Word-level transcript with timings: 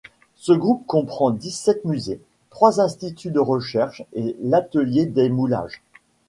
Ce 0.35 0.51
groupe 0.51 0.87
comprend 0.87 1.29
dix-sept 1.29 1.85
musées, 1.85 2.19
trois 2.49 2.81
instituts 2.81 3.29
de 3.29 3.39
recherche 3.39 4.01
et 4.13 4.35
l'Atelier 4.41 5.05
des 5.05 5.29
Moulages. 5.29 5.83